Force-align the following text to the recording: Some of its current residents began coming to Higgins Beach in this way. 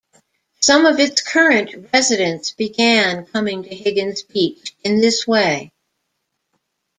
Some 0.61 0.87
of 0.87 0.99
its 0.99 1.21
current 1.21 1.91
residents 1.93 2.53
began 2.53 3.27
coming 3.27 3.61
to 3.61 3.69
Higgins 3.75 4.23
Beach 4.23 4.73
in 4.83 4.99
this 4.99 5.27
way. 5.27 5.69